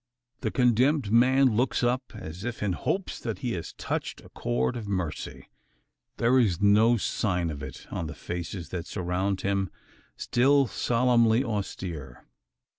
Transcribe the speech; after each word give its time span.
The 0.39 0.49
condemned 0.49 1.11
man 1.11 1.55
looks 1.55 1.83
up, 1.83 2.01
as 2.15 2.43
if 2.43 2.63
in 2.63 2.73
hopes 2.73 3.19
that 3.19 3.37
he 3.45 3.51
has 3.51 3.73
touched 3.73 4.19
a 4.21 4.29
chord 4.29 4.75
of 4.75 4.87
mercy. 4.87 5.47
There 6.17 6.39
is 6.39 6.59
no 6.59 6.97
sign 6.97 7.51
of 7.51 7.61
it, 7.61 7.85
on 7.91 8.07
the 8.07 8.15
faces 8.15 8.69
that 8.69 8.87
surround 8.87 9.41
him 9.41 9.69
still 10.17 10.65
solemnly 10.65 11.43
austere. 11.43 12.25